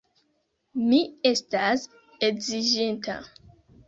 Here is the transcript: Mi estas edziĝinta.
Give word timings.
Mi 0.85 1.01
estas 1.31 1.83
edziĝinta. 2.29 3.19